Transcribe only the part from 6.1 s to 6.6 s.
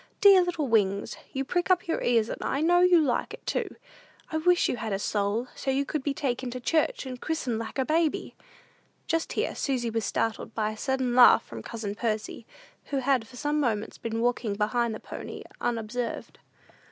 taken to